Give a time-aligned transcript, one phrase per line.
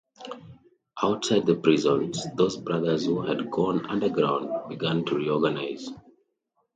[1.03, 5.91] Outside the prisons, those Brothers who had gone underground began to reorganise.